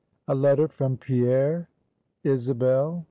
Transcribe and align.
A 0.27 0.33
LETTER 0.33 0.67
FOR 0.67 0.89
PIERRE. 0.97 1.69
ISABEL. 2.25 2.99